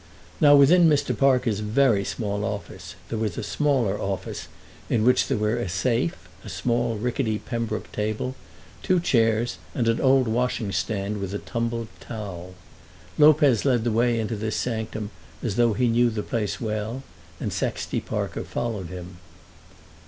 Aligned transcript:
Now 0.39 0.55
within 0.55 0.89
Mr. 0.89 1.15
Parker's 1.15 1.59
very 1.59 2.03
small 2.03 2.43
office 2.43 2.95
there 3.09 3.19
was 3.19 3.37
a 3.37 3.43
smaller 3.43 3.99
office 4.01 4.47
in 4.89 5.03
which 5.03 5.27
there 5.27 5.37
were 5.37 5.57
a 5.57 5.69
safe, 5.69 6.17
a 6.43 6.49
small 6.49 6.95
rickety 6.97 7.37
Pembroke 7.37 7.91
table, 7.91 8.33
two 8.81 8.99
chairs, 8.99 9.59
and 9.75 9.87
an 9.87 10.01
old 10.01 10.27
washing 10.27 10.71
stand 10.71 11.19
with 11.19 11.35
a 11.35 11.37
tumbled 11.37 11.87
towel. 11.99 12.55
Lopez 13.19 13.63
led 13.63 13.83
the 13.83 13.91
way 13.91 14.19
into 14.19 14.35
this 14.35 14.55
sanctum 14.55 15.11
as 15.43 15.55
though 15.55 15.73
he 15.73 15.87
knew 15.87 16.09
the 16.09 16.23
place 16.23 16.59
well, 16.59 17.03
and 17.39 17.53
Sexty 17.53 17.99
Parker 17.99 18.43
followed 18.43 18.87
him. 18.87 19.17